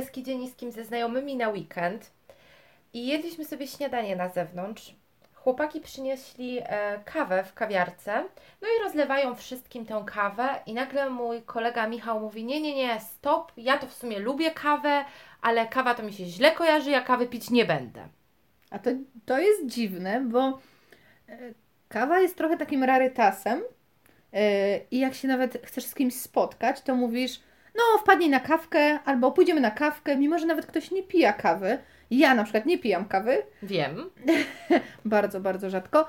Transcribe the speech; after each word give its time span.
Beskidzie 0.00 0.36
Niskim 0.36 0.72
ze 0.72 0.84
znajomymi 0.84 1.36
na 1.36 1.48
weekend 1.48 2.10
i 2.92 3.06
jedliśmy 3.06 3.44
sobie 3.44 3.66
śniadanie 3.66 4.16
na 4.16 4.28
zewnątrz. 4.28 4.94
Chłopaki 5.34 5.80
przynieśli 5.80 6.58
e, 6.62 7.00
kawę 7.04 7.44
w 7.44 7.54
kawiarce, 7.54 8.24
no 8.62 8.68
i 8.68 8.82
rozlewają 8.84 9.34
wszystkim 9.34 9.86
tę 9.86 10.04
kawę 10.06 10.48
i 10.66 10.74
nagle 10.74 11.10
mój 11.10 11.42
kolega 11.42 11.88
Michał 11.88 12.20
mówi, 12.20 12.44
nie, 12.44 12.60
nie, 12.60 12.74
nie, 12.74 13.00
stop, 13.00 13.52
ja 13.56 13.78
to 13.78 13.86
w 13.86 13.92
sumie 13.92 14.18
lubię 14.18 14.50
kawę, 14.50 15.04
ale 15.42 15.66
kawa 15.66 15.94
to 15.94 16.02
mi 16.02 16.12
się 16.12 16.24
źle 16.24 16.52
kojarzy, 16.52 16.90
ja 16.90 17.00
kawy 17.00 17.26
pić 17.26 17.50
nie 17.50 17.64
będę. 17.64 18.08
A 18.70 18.78
to, 18.78 18.90
to 19.26 19.38
jest 19.38 19.66
dziwne, 19.66 20.20
bo 20.20 20.58
e, 21.28 21.38
kawa 21.88 22.20
jest 22.20 22.36
trochę 22.36 22.56
takim 22.56 22.84
rarytasem 22.84 23.62
e, 24.32 24.78
i 24.78 24.98
jak 24.98 25.14
się 25.14 25.28
nawet 25.28 25.62
chcesz 25.64 25.84
z 25.84 25.94
kimś 25.94 26.14
spotkać, 26.14 26.80
to 26.80 26.94
mówisz, 26.94 27.40
no 27.74 27.98
wpadnij 27.98 28.28
na 28.28 28.40
kawkę 28.40 28.98
albo 29.04 29.32
pójdziemy 29.32 29.60
na 29.60 29.70
kawkę, 29.70 30.16
mimo 30.16 30.38
że 30.38 30.46
nawet 30.46 30.66
ktoś 30.66 30.90
nie 30.90 31.02
pija 31.02 31.32
kawy. 31.32 31.78
Ja 32.10 32.34
na 32.34 32.44
przykład 32.44 32.66
nie 32.66 32.78
pijam 32.78 33.04
kawy. 33.04 33.42
Wiem. 33.62 34.10
bardzo, 35.04 35.40
bardzo 35.40 35.70
rzadko. 35.70 36.06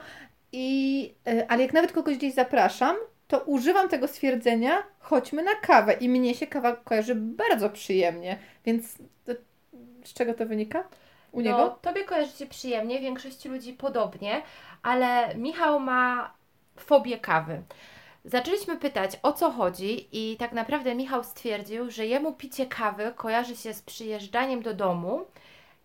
I, 0.51 1.13
e, 1.27 1.51
ale 1.51 1.61
jak 1.61 1.73
nawet 1.73 1.91
kogoś 1.91 2.17
gdzieś 2.17 2.33
zapraszam, 2.33 2.95
to 3.27 3.39
używam 3.39 3.89
tego 3.89 4.07
stwierdzenia, 4.07 4.83
chodźmy 4.99 5.43
na 5.43 5.55
kawę. 5.55 5.93
I 5.93 6.09
mnie 6.09 6.35
się 6.35 6.47
kawa 6.47 6.75
kojarzy 6.75 7.15
bardzo 7.15 7.69
przyjemnie. 7.69 8.37
Więc 8.65 8.97
to, 9.25 9.31
z 10.03 10.13
czego 10.13 10.33
to 10.33 10.45
wynika? 10.45 10.83
U 11.31 11.41
no, 11.41 11.51
niego? 11.51 11.79
Tobie 11.81 12.03
kojarzy 12.03 12.37
się 12.37 12.45
przyjemnie, 12.45 12.99
większości 12.99 13.49
ludzi 13.49 13.73
podobnie, 13.73 14.41
ale 14.83 15.35
Michał 15.35 15.79
ma 15.79 16.33
fobię 16.77 17.17
kawy. 17.17 17.61
Zaczęliśmy 18.25 18.77
pytać, 18.77 19.19
o 19.23 19.33
co 19.33 19.51
chodzi, 19.51 20.07
i 20.11 20.37
tak 20.37 20.51
naprawdę 20.51 20.95
Michał 20.95 21.23
stwierdził, 21.23 21.91
że 21.91 22.05
jemu 22.05 22.33
picie 22.33 22.65
kawy 22.65 23.13
kojarzy 23.15 23.55
się 23.55 23.73
z 23.73 23.81
przyjeżdżaniem 23.81 24.61
do 24.61 24.73
domu, 24.73 25.25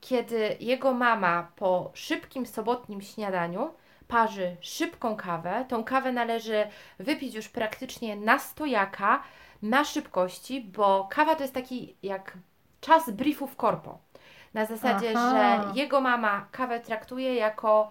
kiedy 0.01 0.57
jego 0.61 0.95
mama 0.95 1.49
po 1.57 1.91
szybkim 1.95 2.47
sobotnim 2.47 3.03
śniadaniu 3.03 3.71
parzy 4.09 4.57
szybką 4.61 5.17
kawę. 5.17 5.65
Tą 5.69 5.85
kawę 5.85 6.13
należy 6.13 6.67
wypić 6.99 7.35
już 7.35 7.49
praktycznie 7.49 8.17
na 8.17 8.39
stojaka, 8.39 9.23
na 9.63 9.85
szybkości, 9.85 10.61
bo 10.61 11.09
kawa 11.11 11.35
to 11.35 11.43
jest 11.43 11.55
taki 11.55 11.97
jak 12.03 12.33
czas 12.81 13.11
briefów 13.11 13.57
korpo. 13.57 13.99
Na 14.55 14.67
zasadzie, 14.67 15.13
Aha. 15.17 15.31
że 15.31 15.79
jego 15.81 16.01
mama 16.01 16.47
kawę 16.53 16.81
traktuje 16.81 17.35
jako 17.35 17.91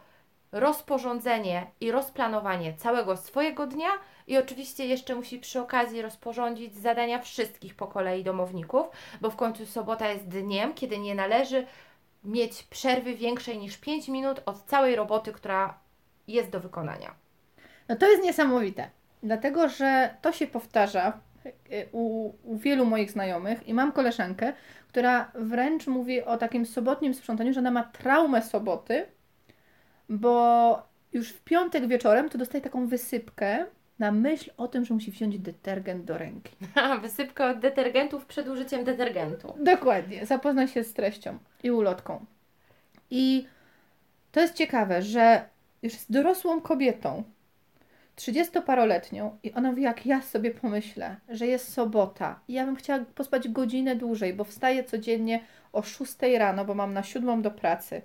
rozporządzenie 0.56 1.68
i 1.82 1.92
rozplanowanie 1.92 2.74
całego 2.74 3.18
swojego 3.18 3.68
dnia 3.68 3.90
i 4.28 4.38
oczywiście 4.38 4.86
jeszcze 4.86 5.16
musi 5.16 5.40
przy 5.40 5.60
okazji 5.60 6.02
rozporządzić 6.02 6.76
zadania 6.76 7.20
wszystkich 7.20 7.76
po 7.76 7.88
kolei 7.88 8.24
domowników, 8.24 8.88
bo 9.22 9.30
w 9.30 9.36
końcu 9.36 9.66
sobota 9.66 10.10
jest 10.10 10.28
dniem, 10.28 10.74
kiedy 10.74 10.98
nie 10.98 11.16
należy 11.16 11.66
mieć 12.24 12.64
przerwy 12.64 13.16
większej 13.16 13.58
niż 13.58 13.78
5 13.78 14.08
minut 14.08 14.42
od 14.46 14.64
całej 14.64 14.96
roboty, 14.96 15.32
która 15.32 15.80
jest 16.28 16.50
do 16.50 16.60
wykonania. 16.60 17.16
No 17.90 17.96
to 17.96 18.10
jest 18.10 18.24
niesamowite, 18.24 18.90
dlatego 19.24 19.70
że 19.70 20.16
to 20.22 20.32
się 20.32 20.48
powtarza 20.48 21.20
y, 21.46 21.90
u, 21.92 22.34
u 22.44 22.58
wielu 22.58 22.86
moich 22.86 23.12
znajomych 23.12 23.68
i 23.68 23.74
mam 23.74 23.92
koleżankę, 23.92 24.54
która 24.88 25.32
wręcz 25.34 25.88
mówi 25.88 26.24
o 26.24 26.38
takim 26.38 26.66
sobotnim 26.66 27.14
sprzątaniu, 27.14 27.54
że 27.54 27.60
ona 27.60 27.72
ma 27.72 27.84
traumę 27.84 28.42
soboty, 28.42 29.06
bo 30.10 30.88
już 31.14 31.30
w 31.30 31.42
piątek 31.42 31.88
wieczorem 31.88 32.30
to 32.30 32.38
dostaje 32.38 32.62
taką 32.62 32.88
wysypkę 32.88 33.66
na 34.00 34.12
myśl 34.12 34.52
o 34.58 34.68
tym, 34.68 34.86
że 34.86 34.94
musi 34.94 35.12
wziąć 35.12 35.40
detergent 35.40 36.06
do 36.06 36.18
ręki. 36.18 36.56
Wysypka 37.02 37.50
od 37.50 37.60
detergentów 37.60 38.26
przed 38.26 38.48
użyciem 38.48 38.84
detergentu. 38.84 39.54
Dokładnie, 39.60 40.26
zapoznaj 40.26 40.68
się 40.68 40.84
z 40.84 40.94
treścią 40.94 41.38
i 41.64 41.72
ulotką. 41.72 42.26
I 43.12 43.48
to 44.32 44.40
jest 44.40 44.54
ciekawe, 44.54 45.02
że 45.02 45.50
już 45.82 45.94
z 45.94 46.12
dorosłą 46.12 46.62
kobietą, 46.62 47.24
30-paroletnią, 48.18 49.32
i 49.44 49.54
ona 49.54 49.70
mówi, 49.70 49.82
jak 49.82 50.06
ja 50.06 50.22
sobie 50.22 50.52
pomyślę, 50.52 51.16
że 51.30 51.48
jest 51.48 51.74
sobota 51.74 52.40
i 52.48 52.54
ja 52.54 52.66
bym 52.66 52.76
chciała 52.76 53.06
pospać 53.16 53.50
godzinę 53.50 53.96
dłużej, 53.96 54.34
bo 54.34 54.44
wstaję 54.44 54.84
codziennie 54.84 55.44
o 55.74 55.84
6 55.84 56.14
rano, 56.38 56.66
bo 56.66 56.76
mam 56.76 56.94
na 56.94 57.04
7 57.04 57.42
do 57.42 57.52
pracy 57.52 58.02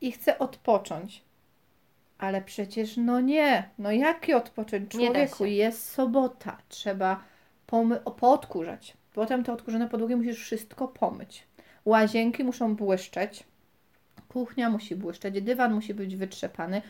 i 0.00 0.12
chcę 0.12 0.38
odpocząć. 0.38 1.22
Ale 2.18 2.42
przecież 2.42 2.96
no 2.96 3.20
nie, 3.20 3.68
no 3.78 3.92
jaki 3.92 4.34
odpocząć 4.34 4.90
człowieku, 4.90 5.44
jest 5.44 5.90
sobota, 5.90 6.58
trzeba 6.68 7.22
pomy- 7.66 8.00
poodkurzać. 8.16 8.96
Potem 9.14 9.44
te 9.44 9.52
odkurzone 9.52 9.88
podłogi 9.88 10.16
musisz 10.16 10.38
wszystko 10.40 10.88
pomyć. 10.88 11.46
Łazienki 11.84 12.44
muszą 12.44 12.76
błyszczeć, 12.76 13.44
kuchnia 14.28 14.70
musi 14.70 14.96
błyszczeć, 14.96 15.42
dywan 15.42 15.74
musi 15.74 15.94
być 15.94 16.16
wytrzepany, 16.16 16.82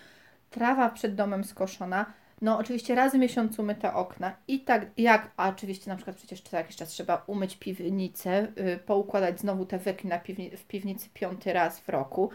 trawa 0.51 0.91
przed 0.91 1.15
domem 1.15 1.45
skoszona. 1.45 2.07
No 2.43 2.59
oczywiście 2.59 2.95
raz 2.95 3.13
w 3.13 3.19
miesiącu 3.19 3.63
myte 3.63 3.95
okna 3.95 4.37
i 4.49 4.61
tak 4.61 4.87
jak, 4.97 5.31
a 5.37 5.49
oczywiście 5.49 5.91
na 5.91 5.97
przykład 5.97 6.17
przecież 6.17 6.41
co 6.41 6.57
jakiś 6.57 6.77
czas 6.77 6.89
trzeba 6.89 7.25
umyć 7.27 7.57
piwnicę, 7.57 8.53
yy, 8.57 8.77
poukładać 8.77 9.41
znowu 9.41 9.67
te 9.67 9.79
wyki 9.79 10.09
na 10.09 10.19
piwni- 10.19 10.57
w 10.57 10.65
piwnicy 10.65 11.09
piąty 11.15 11.53
raz 11.53 11.81
w 11.81 11.89
roku 11.89 12.31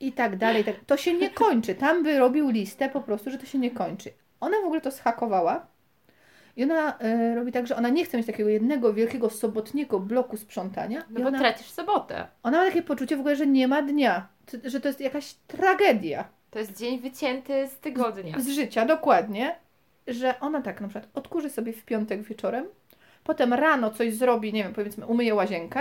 i 0.00 0.12
tak 0.12 0.36
dalej. 0.36 0.64
Tak. 0.64 0.74
To 0.86 0.96
się 0.96 1.14
nie 1.14 1.30
kończy. 1.30 1.74
Tam 1.74 2.02
by 2.02 2.18
robił 2.18 2.50
listę 2.50 2.88
po 2.88 3.00
prostu, 3.00 3.30
że 3.30 3.38
to 3.38 3.46
się 3.46 3.58
nie 3.58 3.70
kończy. 3.70 4.10
Ona 4.40 4.56
w 4.62 4.64
ogóle 4.64 4.80
to 4.80 4.90
schakowała 4.90 5.66
i 6.56 6.64
ona 6.64 6.98
y, 7.00 7.34
robi 7.34 7.52
tak, 7.52 7.66
że 7.66 7.76
ona 7.76 7.88
nie 7.88 8.04
chce 8.04 8.16
mieć 8.16 8.26
takiego 8.26 8.48
jednego 8.48 8.94
wielkiego 8.94 9.30
sobotniego 9.30 10.00
bloku 10.00 10.36
sprzątania. 10.36 11.04
No 11.10 11.20
bo 11.20 11.28
ona, 11.28 11.38
tracisz 11.38 11.70
sobotę. 11.70 12.26
ona 12.42 12.58
ma 12.58 12.64
takie 12.66 12.82
poczucie 12.82 13.16
w 13.16 13.20
ogóle, 13.20 13.36
że 13.36 13.46
nie 13.46 13.68
ma 13.68 13.82
dnia, 13.82 14.28
że 14.64 14.80
to 14.80 14.88
jest 14.88 15.00
jakaś 15.00 15.34
tragedia 15.34 16.24
To 16.50 16.58
jest 16.58 16.78
dzień 16.78 16.98
wycięty 17.00 17.68
z 17.68 17.78
tygodnia. 17.78 18.40
z 18.40 18.48
życia, 18.48 18.84
dokładnie, 18.86 19.56
że 20.06 20.40
ona 20.40 20.62
tak 20.62 20.80
na 20.80 20.88
przykład 20.88 21.10
odkurzy 21.14 21.50
sobie 21.50 21.72
w 21.72 21.84
piątek 21.84 22.22
wieczorem, 22.22 22.66
potem 23.24 23.52
rano 23.52 23.90
coś 23.90 24.14
zrobi, 24.14 24.52
nie 24.52 24.62
wiem, 24.64 24.74
powiedzmy 24.74 25.06
umyje 25.06 25.34
łazienkę, 25.34 25.80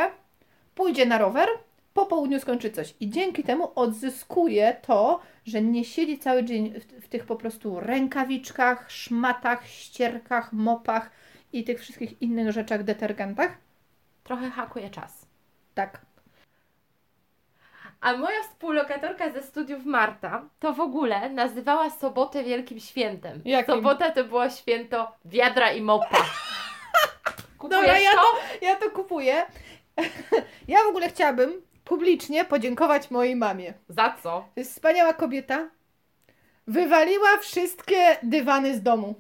pójdzie 0.76 1.06
na 1.06 1.18
rower, 1.18 1.48
po 1.96 2.06
południu 2.06 2.40
skończy 2.40 2.72
coś 2.72 2.94
i 3.00 3.10
dzięki 3.10 3.44
temu 3.44 3.72
odzyskuje 3.76 4.78
to, 4.82 5.20
że 5.46 5.62
nie 5.62 5.86
siedzi 5.86 6.20
cały 6.20 6.44
dzień 6.44 6.80
w, 6.80 7.06
w 7.06 7.08
tych 7.08 7.26
po 7.26 7.36
prostu 7.36 7.80
rękawiczkach, 7.80 8.92
szmatach, 8.92 9.68
ścierkach, 9.68 10.54
mopach 10.54 11.12
i 11.54 11.64
tych 11.64 11.82
wszystkich 11.82 12.22
innych 12.22 12.52
rzeczach, 12.52 12.84
detergentach. 12.84 13.58
Trochę 14.24 14.50
hakuje 14.50 14.90
czas. 14.90 15.28
Tak. 15.76 16.02
A 18.02 18.18
moja 18.18 18.44
współlokatorka 18.44 19.32
ze 19.32 19.42
studiów 19.42 19.86
Marta 19.86 20.50
to 20.60 20.74
w 20.74 20.80
ogóle 20.80 21.30
nazywała 21.30 21.90
sobotę 21.90 22.44
wielkim 22.44 22.80
świętem. 22.80 23.42
Jakim? 23.46 23.76
Sobota 23.76 24.12
to 24.12 24.24
było 24.24 24.50
święto 24.50 25.12
wiadra 25.26 25.72
i 25.72 25.82
mopa. 25.82 26.18
Kupujesz 27.58 27.82
Dobra, 27.82 28.00
ja 28.00 28.12
to? 28.12 28.18
to, 28.18 28.66
ja 28.66 28.76
to 28.76 28.92
kupuję. 28.92 29.46
ja 30.68 30.84
w 30.84 30.88
ogóle 30.88 31.10
chciałabym 31.10 31.65
publicznie 31.86 32.46
podziękować 32.46 33.12
mojej 33.12 33.36
mamie. 33.36 33.74
Za 33.90 34.16
co? 34.24 34.30
To 34.30 34.60
jest 34.60 34.72
wspaniała 34.72 35.14
kobieta. 35.14 35.70
Wywaliła 36.68 37.38
wszystkie 37.42 38.18
dywany 38.24 38.76
z 38.76 38.82
domu. 38.82 39.16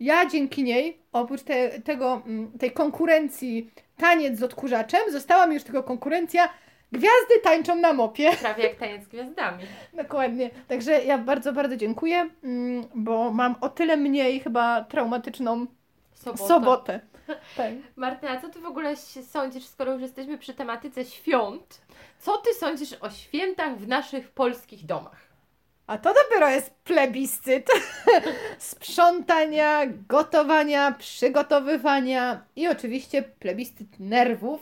Ja 0.00 0.26
dzięki 0.26 0.62
niej, 0.62 0.98
oprócz 1.12 1.42
te, 1.42 1.80
tego, 1.80 2.22
mm, 2.26 2.58
tej 2.58 2.72
konkurencji 2.72 3.70
taniec 3.96 4.38
z 4.38 4.42
odkurzaczem, 4.42 5.00
została 5.12 5.46
mi 5.46 5.54
już 5.54 5.62
tylko 5.62 5.82
konkurencja 5.82 6.48
gwiazdy 6.92 7.40
tańczą 7.42 7.74
na 7.74 7.92
mopie. 7.92 8.30
Prawie 8.40 8.64
jak 8.64 8.76
taniec 8.76 9.04
z 9.04 9.08
gwiazdami. 9.08 9.64
Dokładnie. 9.94 10.50
Także 10.68 11.04
ja 11.04 11.18
bardzo, 11.18 11.52
bardzo 11.52 11.76
dziękuję, 11.76 12.30
mm, 12.44 12.84
bo 12.94 13.30
mam 13.30 13.54
o 13.60 13.68
tyle 13.68 13.96
mniej 13.96 14.40
chyba 14.40 14.84
traumatyczną 14.84 15.66
sobotę. 16.36 17.00
Tak. 17.56 17.72
Marta, 17.96 18.30
a 18.30 18.40
co 18.40 18.48
ty 18.48 18.60
w 18.60 18.66
ogóle 18.66 18.96
sądzisz, 19.30 19.66
skoro 19.66 19.92
już 19.92 20.02
jesteśmy 20.02 20.38
przy 20.38 20.54
tematyce 20.54 21.04
świąt? 21.04 21.80
Co 22.18 22.36
ty 22.36 22.54
sądzisz 22.54 22.92
o 23.00 23.10
świętach 23.10 23.78
w 23.78 23.88
naszych 23.88 24.30
polskich 24.30 24.86
domach? 24.86 25.30
A 25.86 25.98
to 25.98 26.14
dopiero 26.14 26.48
jest 26.48 26.74
plebiscyt 26.74 27.68
sprzątania, 28.58 29.86
gotowania, 30.08 30.92
przygotowywania 30.92 32.44
i 32.56 32.68
oczywiście 32.68 33.22
plebiscyt 33.22 34.00
nerwów 34.00 34.60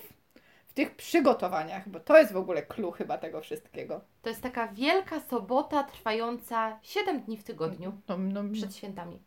w 0.68 0.72
tych 0.72 0.96
przygotowaniach, 0.96 1.88
bo 1.88 2.00
to 2.00 2.18
jest 2.18 2.32
w 2.32 2.36
ogóle 2.36 2.62
clue 2.62 2.90
chyba 2.92 3.18
tego 3.18 3.40
wszystkiego. 3.40 4.00
To 4.22 4.28
jest 4.28 4.42
taka 4.42 4.68
wielka 4.68 5.20
sobota 5.20 5.82
trwająca 5.82 6.78
7 6.82 7.20
dni 7.20 7.36
w 7.36 7.44
tygodniu 7.44 7.92
No, 8.08 8.18
no, 8.18 8.42
przed 8.52 8.76
świętami. 8.76 9.22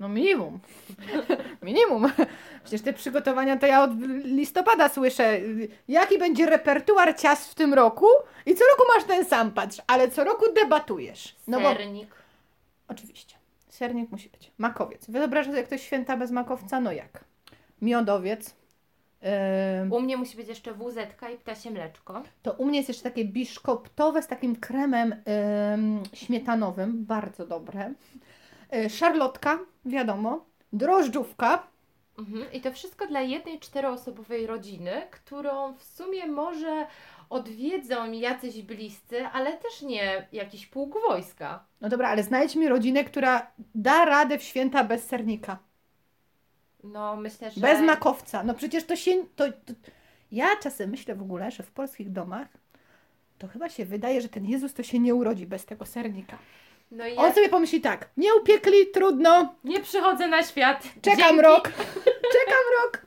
No 0.00 0.08
minimum. 0.08 0.60
minimum. 1.62 2.12
Przecież 2.64 2.82
te 2.82 2.92
przygotowania 2.92 3.56
to 3.56 3.66
ja 3.66 3.82
od 3.82 3.90
listopada 4.24 4.88
słyszę, 4.88 5.40
jaki 5.88 6.18
będzie 6.18 6.46
repertuar 6.46 7.16
ciast 7.16 7.50
w 7.50 7.54
tym 7.54 7.74
roku 7.74 8.06
i 8.46 8.54
co 8.54 8.64
roku 8.64 8.82
masz 8.96 9.04
ten 9.04 9.24
sam, 9.24 9.50
patrz, 9.50 9.78
ale 9.86 10.10
co 10.10 10.24
roku 10.24 10.44
debatujesz. 10.52 11.36
No 11.46 11.60
bo 11.60 11.68
Sernik. 11.68 12.14
Oczywiście. 12.88 13.36
Sernik 13.68 14.10
musi 14.10 14.28
być. 14.28 14.52
Makowiec. 14.58 15.10
Wyobrażasz 15.10 15.46
sobie, 15.46 15.58
jak 15.58 15.68
to 15.68 15.78
święta 15.78 16.16
bez 16.16 16.30
makowca? 16.30 16.80
No 16.80 16.92
jak? 16.92 17.24
Miodowiec, 17.82 18.54
Ym, 19.82 19.92
U 19.92 20.00
mnie 20.00 20.16
musi 20.16 20.36
być 20.36 20.48
jeszcze 20.48 20.74
WZ 20.74 20.98
i 21.34 21.36
ptasie 21.36 21.70
mleczko. 21.70 22.22
To 22.42 22.52
u 22.52 22.64
mnie 22.64 22.76
jest 22.78 22.88
jeszcze 22.88 23.02
takie 23.02 23.24
biszkoptowe 23.24 24.22
z 24.22 24.26
takim 24.26 24.56
kremem 24.56 25.12
ym, 25.74 26.02
śmietanowym, 26.12 27.04
bardzo 27.04 27.46
dobre. 27.46 27.94
Y, 28.74 28.90
szarlotka, 28.90 29.58
wiadomo. 29.84 30.44
Drożdżówka. 30.72 31.66
Mhm. 32.18 32.52
I 32.52 32.60
to 32.60 32.72
wszystko 32.72 33.06
dla 33.06 33.20
jednej 33.20 33.60
czteroosobowej 33.60 34.46
rodziny, 34.46 35.02
którą 35.10 35.74
w 35.74 35.82
sumie 35.82 36.26
może 36.26 36.86
odwiedzą 37.30 38.12
jacyś 38.12 38.62
bliscy, 38.62 39.26
ale 39.26 39.52
też 39.52 39.82
nie 39.82 40.26
jakiś 40.32 40.66
pułk 40.66 40.94
wojska. 41.08 41.64
No 41.80 41.88
dobra, 41.88 42.08
ale 42.08 42.22
znajdź 42.22 42.56
mi 42.56 42.68
rodzinę, 42.68 43.04
która 43.04 43.52
da 43.74 44.04
radę 44.04 44.38
w 44.38 44.42
święta 44.42 44.84
bez 44.84 45.04
sernika. 45.04 45.58
No 46.84 47.16
myślę, 47.16 47.50
że... 47.50 47.60
Bez 47.60 47.80
makowca. 47.80 48.42
No 48.42 48.54
przecież 48.54 48.84
to 48.84 48.96
się. 48.96 49.12
To, 49.36 49.52
to... 49.52 49.72
Ja 50.32 50.56
czasem 50.62 50.90
myślę 50.90 51.14
w 51.14 51.22
ogóle, 51.22 51.50
że 51.50 51.62
w 51.62 51.70
polskich 51.70 52.12
domach 52.12 52.48
to 53.38 53.48
chyba 53.48 53.68
się 53.68 53.84
wydaje, 53.84 54.20
że 54.20 54.28
ten 54.28 54.46
Jezus 54.46 54.74
to 54.74 54.82
się 54.82 54.98
nie 54.98 55.14
urodzi 55.14 55.46
bez 55.46 55.64
tego 55.64 55.86
sernika. 55.86 56.38
No 56.90 57.06
i 57.06 57.16
On 57.16 57.24
ja 57.26 57.32
sobie 57.34 57.48
pomyśli 57.48 57.80
tak, 57.80 58.08
nie 58.16 58.34
upiekli, 58.34 58.86
trudno, 58.94 59.54
nie 59.64 59.80
przychodzę 59.80 60.28
na 60.28 60.42
świat. 60.42 60.82
czekam 61.02 61.18
Dzięki. 61.18 61.42
rok, 61.42 61.68
czekam 62.36 62.64
rok. 62.84 63.06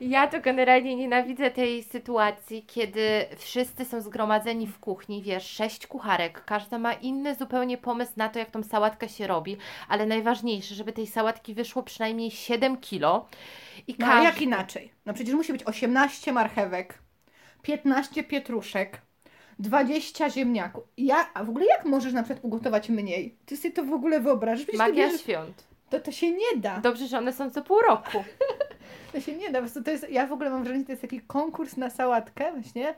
Ja 0.00 0.26
to 0.26 0.40
generalnie 0.40 0.96
nienawidzę 0.96 1.50
tej 1.50 1.82
sytuacji, 1.82 2.62
kiedy 2.66 3.26
wszyscy 3.36 3.84
są 3.84 4.00
zgromadzeni 4.00 4.66
w 4.66 4.78
kuchni, 4.78 5.22
wiesz, 5.22 5.50
sześć 5.50 5.86
kucharek, 5.86 6.44
każda 6.44 6.78
ma 6.78 6.92
inny 6.92 7.34
zupełnie 7.34 7.78
pomysł 7.78 8.12
na 8.16 8.28
to, 8.28 8.38
jak 8.38 8.50
tą 8.50 8.62
sałatkę 8.62 9.08
się 9.08 9.26
robi, 9.26 9.56
ale 9.88 10.06
najważniejsze, 10.06 10.74
żeby 10.74 10.92
tej 10.92 11.06
sałatki 11.06 11.54
wyszło 11.54 11.82
przynajmniej 11.82 12.30
7 12.30 12.76
kilo. 12.76 13.28
I 13.86 13.96
No 13.98 14.06
każdy... 14.06 14.24
jak 14.24 14.42
inaczej? 14.42 14.92
No 15.06 15.14
przecież 15.14 15.34
musi 15.34 15.52
być 15.52 15.64
18 15.64 16.32
marchewek, 16.32 16.98
15 17.62 18.24
pietruszek, 18.24 19.00
20 19.58 20.30
ziemniaków. 20.30 20.84
Ja, 20.96 21.30
a 21.34 21.44
w 21.44 21.48
ogóle 21.48 21.66
jak 21.66 21.84
możesz 21.84 22.12
na 22.12 22.22
przykład 22.22 22.44
ugotować 22.44 22.88
mniej? 22.88 23.36
Ty 23.46 23.56
sobie 23.56 23.74
to 23.74 23.84
w 23.84 23.92
ogóle 23.92 24.20
wyobrażasz? 24.20 24.62
Przecież 24.62 24.78
Magia 24.78 25.06
bierzesz- 25.08 25.20
świąt. 25.22 25.64
to, 25.90 26.00
to 26.00 26.12
się 26.12 26.30
nie 26.30 26.56
da. 26.56 26.80
Dobrze, 26.80 27.06
że 27.06 27.18
one 27.18 27.32
są 27.32 27.50
co 27.50 27.62
pół 27.62 27.80
roku. 27.80 28.24
To 29.12 29.20
się 29.20 29.36
nie 29.36 29.50
da. 29.50 29.58
Po 29.58 29.62
prostu 29.62 29.82
to 29.82 29.90
jest, 29.90 30.10
ja 30.10 30.26
w 30.26 30.32
ogóle 30.32 30.50
mam 30.50 30.62
wrażenie, 30.62 30.80
że 30.80 30.86
to 30.86 30.92
jest 30.92 31.02
taki 31.02 31.20
konkurs 31.20 31.76
na 31.76 31.90
sałatkę 31.90 32.52
właśnie. 32.52 32.94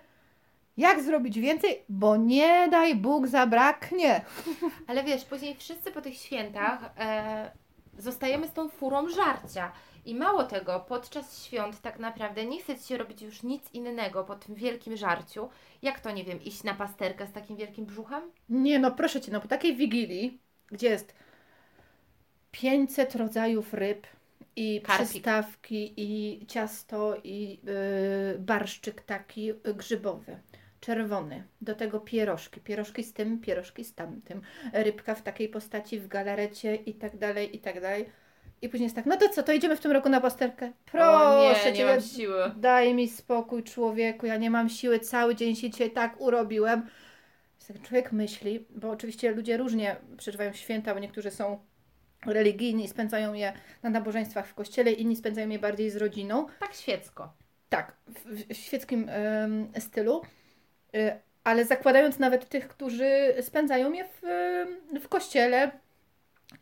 Jak 0.77 1.03
zrobić 1.03 1.39
więcej? 1.41 1.83
Bo 1.89 2.17
nie 2.17 2.69
daj 2.71 2.95
Bóg 2.97 3.27
zabraknie. 3.27 4.21
Ale 4.89 5.05
wiesz, 5.05 5.25
później 5.25 5.55
wszyscy 5.57 5.91
po 5.91 6.01
tych 6.01 6.15
świętach 6.17 6.91
e, 6.99 7.51
zostajemy 7.99 8.49
z 8.49 8.53
tą 8.53 8.69
furą 8.69 9.09
żarcia. 9.09 9.73
I 10.05 10.14
mało 10.14 10.44
tego, 10.44 10.81
podczas 10.88 11.44
świąt 11.44 11.81
tak 11.81 11.99
naprawdę 11.99 12.47
nie 12.47 12.61
chce 12.62 12.76
się 12.79 12.99
robić 12.99 13.23
już 13.23 13.43
nic 13.43 13.73
innego 13.73 14.25
po 14.25 14.37
tym 14.37 14.55
wielkim 14.55 14.97
żarciu. 14.97 15.49
Jak 15.82 16.00
to, 16.00 16.11
nie 16.11 16.25
wiem, 16.25 16.43
iść 16.43 16.64
na 16.64 16.75
pasterkę 16.75 17.26
z 17.26 17.32
takim 17.32 17.56
wielkim 17.56 17.87
brzuchem? 17.87 18.23
Nie 18.49 18.79
no, 18.79 18.91
proszę 18.91 19.20
Cię, 19.20 19.32
no 19.32 19.41
po 19.41 19.49
takiej 19.49 19.76
wigilii, 19.76 20.41
gdzie 20.67 20.88
jest 20.91 21.14
500 22.50 23.14
rodzajów 23.14 23.75
ryb 23.75 24.06
i 24.56 24.82
Karpik. 24.82 25.08
przystawki 25.08 25.94
i 25.97 26.47
ciasto 26.47 27.17
i 27.25 27.61
yy, 27.64 28.38
barszczyk 28.38 29.02
taki 29.02 29.52
grzybowy, 29.75 30.41
czerwony, 30.81 31.44
do 31.61 31.75
tego 31.75 32.00
pierożki, 32.00 32.61
pierożki 32.61 33.05
z 33.05 33.12
tym, 33.12 33.41
pierożki 33.41 33.85
z 33.85 33.94
tamtym, 33.94 34.43
rybka 34.73 35.14
w 35.14 35.23
takiej 35.23 35.49
postaci 35.49 36.00
w 36.00 36.08
galarecie 36.08 36.75
i 36.75 36.94
tak 36.94 37.19
dalej, 37.19 37.56
i 37.56 37.58
tak 37.61 37.81
dalej. 37.81 38.06
I 38.62 38.69
później 38.69 38.87
jest 38.87 38.97
tak, 38.97 39.07
no 39.07 39.17
to 39.17 39.29
co, 39.29 39.43
to 39.43 39.53
idziemy 39.53 39.77
w 39.77 39.81
tym 39.81 39.93
roku 39.93 40.09
na 40.09 40.21
pasterkę? 40.21 40.73
Proszę 40.87 41.07
o 41.07 41.55
nie, 41.65 41.73
nie 41.73 41.85
mam 41.85 42.01
siły. 42.01 42.53
Daj 42.57 42.95
mi 42.95 43.09
spokój, 43.09 43.65
człowieku, 43.65 44.27
ja 44.27 44.37
nie 44.37 44.51
mam 44.51 44.69
siły, 44.69 45.01
cały 45.01 45.35
dzień 45.35 45.57
się 45.57 45.71
dzisiaj 45.71 45.91
tak 45.91 46.21
urobiłem. 46.21 46.87
Tak 47.69 47.83
Człowiek 47.83 48.12
myśli, 48.12 48.67
bo 48.71 48.91
oczywiście 48.91 49.31
ludzie 49.31 49.57
różnie 49.57 49.97
przeżywają 50.17 50.53
święta, 50.53 50.95
bo 50.95 51.01
niektórzy 51.01 51.31
są 51.31 51.59
religijni 52.27 52.89
spędzają 52.89 53.33
je 53.33 53.53
na 53.83 53.91
nabożeństwach 53.91 54.47
w 54.47 54.55
kościele, 54.55 54.93
inni 54.93 55.17
spędzają 55.17 55.49
je 55.49 55.59
bardziej 55.59 55.91
z 55.91 55.97
rodziną. 55.97 56.47
Tak 56.61 56.75
świecko. 56.75 57.33
Tak, 57.69 57.97
w, 58.07 58.55
w 58.55 58.57
świeckim 58.57 59.11
stylu, 59.79 60.23
y, 60.95 61.21
ale 61.45 61.65
zakładając 61.65 62.19
nawet 62.19 62.49
tych, 62.49 62.69
którzy 62.69 63.35
spędzają 63.41 63.93
je 63.93 64.05
w, 64.05 64.21
w 65.01 65.09
kościele 65.09 65.71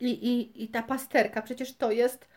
i, 0.01 0.11
i, 0.11 0.65
i 0.65 0.69
ta 0.69 0.83
pasterka, 0.83 1.43
przecież 1.43 1.75
to 1.75 1.91
jest 1.91 2.29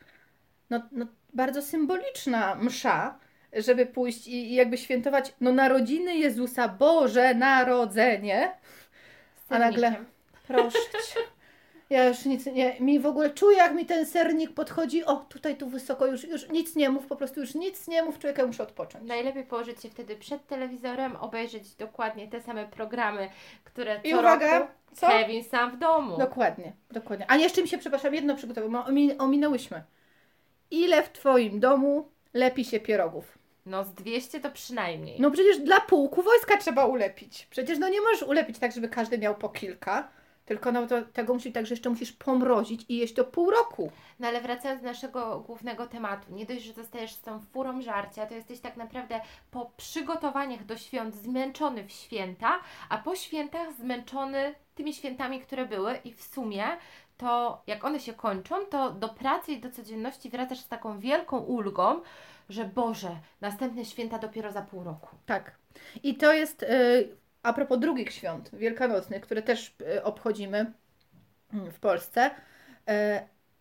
no, 0.69 0.81
no, 0.91 1.05
bardzo 1.33 1.61
symboliczna 1.61 2.55
msza, 2.55 3.19
żeby 3.53 3.85
pójść 3.85 4.27
i, 4.27 4.51
i 4.51 4.53
jakby 4.55 4.77
świętować 4.77 5.33
no, 5.41 5.51
narodziny 5.51 6.15
Jezusa, 6.15 6.67
Boże 6.67 7.35
Narodzenie. 7.35 8.51
A 9.49 9.59
nagle-. 9.59 10.05
Proszę 10.47 10.79
Cię. 11.13 11.19
Ja 11.91 12.07
już 12.07 12.25
nic 12.25 12.45
nie, 12.45 12.75
mi 12.79 12.99
w 12.99 13.05
ogóle 13.05 13.29
czuję, 13.29 13.57
jak 13.57 13.73
mi 13.73 13.85
ten 13.85 14.05
sernik 14.05 14.53
podchodzi. 14.53 15.05
O, 15.05 15.15
tutaj 15.15 15.55
tu 15.55 15.69
wysoko, 15.69 16.05
już, 16.05 16.23
już 16.23 16.49
nic 16.49 16.75
nie 16.75 16.89
mów, 16.89 17.05
po 17.07 17.15
prostu 17.15 17.39
już 17.39 17.55
nic 17.55 17.87
nie 17.87 18.03
mów, 18.03 18.19
człowiek, 18.19 18.37
ja 18.37 18.45
muszę 18.45 18.63
odpocząć. 18.63 19.07
Najlepiej 19.07 19.43
położyć 19.43 19.81
się 19.81 19.89
wtedy 19.89 20.15
przed 20.15 20.47
telewizorem, 20.47 21.15
obejrzeć 21.15 21.75
dokładnie 21.75 22.27
te 22.27 22.41
same 22.41 22.65
programy, 22.65 23.29
które 23.63 24.01
co 24.01 24.07
I 24.07 24.13
uwaga, 24.13 24.59
roku 24.59 24.71
co? 24.95 25.07
Kevin 25.07 25.43
sam 25.43 25.71
w 25.71 25.77
domu. 25.77 26.17
Dokładnie, 26.17 26.73
dokładnie. 26.91 27.25
A 27.29 27.37
jeszcze 27.37 27.61
mi 27.61 27.67
się, 27.67 27.77
przepraszam, 27.77 28.13
jedno 28.13 28.35
omi- 28.85 29.15
ominęłyśmy. 29.19 29.83
Ile 30.71 31.03
w 31.03 31.11
Twoim 31.11 31.59
domu 31.59 32.07
lepi 32.33 32.65
się 32.65 32.79
pierogów? 32.79 33.37
No 33.65 33.83
z 33.83 33.93
200 33.93 34.39
to 34.39 34.51
przynajmniej. 34.51 35.21
No 35.21 35.31
przecież 35.31 35.59
dla 35.59 35.79
pułku 35.79 36.21
wojska 36.21 36.57
trzeba 36.57 36.85
ulepić. 36.85 37.47
Przecież 37.49 37.79
no 37.79 37.89
nie 37.89 38.01
możesz 38.01 38.23
ulepić 38.23 38.59
tak, 38.59 38.71
żeby 38.71 38.89
każdy 38.89 39.17
miał 39.17 39.35
po 39.35 39.49
kilka, 39.49 40.07
tylko 40.51 40.71
no 40.71 40.87
to 40.87 41.01
tego 41.01 41.33
musi 41.33 41.51
tak, 41.51 41.65
że 41.65 41.73
jeszcze 41.73 41.89
musisz 41.89 42.11
pomrozić 42.11 42.85
i 42.89 42.97
jeść 42.97 43.13
to 43.13 43.23
pół 43.23 43.51
roku. 43.51 43.91
No 44.19 44.27
ale 44.27 44.41
wracając 44.41 44.81
do 44.81 44.87
naszego 44.87 45.39
głównego 45.39 45.87
tematu, 45.87 46.35
nie 46.35 46.45
dość, 46.45 46.61
że 46.61 46.73
zostajesz 46.73 47.13
z 47.13 47.21
tą 47.21 47.39
furą 47.39 47.81
żarcia, 47.81 48.25
to 48.25 48.33
jesteś 48.33 48.59
tak 48.59 48.77
naprawdę 48.77 49.21
po 49.51 49.71
przygotowaniach 49.77 50.65
do 50.65 50.77
świąt 50.77 51.15
zmęczony 51.15 51.83
w 51.83 51.91
święta, 51.91 52.59
a 52.89 52.97
po 52.97 53.15
świętach 53.15 53.73
zmęczony 53.73 54.55
tymi 54.75 54.93
świętami, 54.93 55.41
które 55.41 55.65
były 55.65 55.95
i 55.95 56.13
w 56.13 56.23
sumie 56.23 56.63
to 57.17 57.61
jak 57.67 57.85
one 57.85 57.99
się 57.99 58.13
kończą, 58.13 58.65
to 58.65 58.91
do 58.91 59.09
pracy 59.09 59.51
i 59.51 59.59
do 59.59 59.71
codzienności 59.71 60.29
wracasz 60.29 60.59
z 60.59 60.67
taką 60.67 60.99
wielką 60.99 61.37
ulgą, 61.39 62.01
że 62.49 62.65
Boże, 62.65 63.17
następne 63.41 63.85
święta 63.85 64.19
dopiero 64.19 64.51
za 64.51 64.61
pół 64.61 64.83
roku. 64.83 65.07
Tak. 65.25 65.55
I 66.03 66.15
to 66.15 66.33
jest 66.33 66.63
y, 66.63 66.67
a 67.43 67.53
propos 67.53 67.79
drugich 67.79 68.11
świąt 68.11 68.49
wielkanocnych, 68.53 69.21
które 69.21 69.41
też 69.41 69.75
y, 69.97 70.03
obchodzimy 70.03 70.73
mm, 71.53 71.71
w 71.71 71.79
Polsce. 71.79 72.29
Y, 72.29 72.91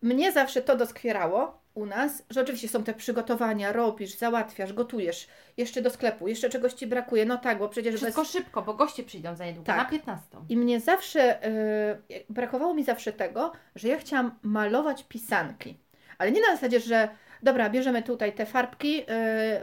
mnie 0.03 0.33
zawsze 0.33 0.63
to 0.63 0.77
doskwierało 0.77 1.61
u 1.75 1.87
nas, 1.87 2.23
że 2.31 2.41
oczywiście 2.41 2.69
są 2.69 2.85
te 2.85 2.95
przygotowania, 2.95 3.73
robisz, 3.73 4.19
załatwiasz, 4.19 4.73
gotujesz, 4.73 5.29
jeszcze 5.57 5.83
do 5.83 5.91
sklepu, 5.91 6.29
jeszcze 6.29 6.51
czegoś 6.51 6.73
Ci 6.73 6.87
brakuje, 6.87 7.27
no 7.27 7.39
tak, 7.39 7.59
bo 7.59 7.69
przecież 7.69 7.95
Wszystko 7.95 8.23
bez... 8.23 8.31
szybko, 8.31 8.63
bo 8.63 8.75
goście 8.75 9.03
przyjdą 9.05 9.37
za 9.37 9.45
niedługo, 9.45 9.67
Tak. 9.67 9.77
na 9.77 9.85
15. 9.85 10.27
I 10.49 10.57
mnie 10.57 10.81
zawsze, 10.81 11.47
y, 11.47 12.25
brakowało 12.29 12.75
mi 12.75 12.85
zawsze 12.85 13.13
tego, 13.13 13.53
że 13.75 13.89
ja 13.89 13.99
chciałam 13.99 14.39
malować 14.43 15.05
pisanki. 15.05 15.79
Ale 16.19 16.33
nie 16.33 16.41
na 16.41 16.55
zasadzie, 16.55 16.81
że 16.81 17.09
dobra, 17.43 17.71
bierzemy 17.71 18.03
tutaj 18.03 18.33
te 18.33 18.47
farbki, 18.47 19.03
y, 19.03 19.05